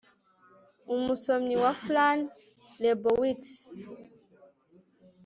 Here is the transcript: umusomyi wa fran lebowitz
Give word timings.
umusomyi 0.95 1.55
wa 1.63 1.71
fran 1.83 2.19
lebowitz 2.81 3.51